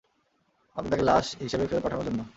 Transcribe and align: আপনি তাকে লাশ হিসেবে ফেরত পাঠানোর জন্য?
আপনি 0.75 0.89
তাকে 0.91 1.03
লাশ 1.03 1.25
হিসেবে 1.43 1.65
ফেরত 1.69 1.81
পাঠানোর 1.83 2.05
জন্য? 2.07 2.19